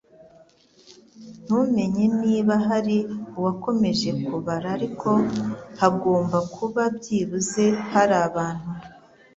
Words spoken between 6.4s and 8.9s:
kuba byibuze hari abantu